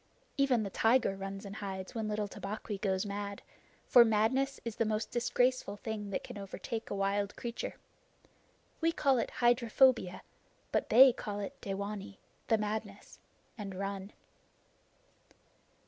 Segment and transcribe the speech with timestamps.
[0.35, 3.43] Even the tiger runs and hides when little Tabaqui goes mad,
[3.85, 7.75] for madness is the most disgraceful thing that can overtake a wild creature.
[8.79, 10.23] We call it hydrophobia,
[10.71, 12.17] but they call it dewanee
[12.47, 13.19] the madness
[13.59, 14.11] and run.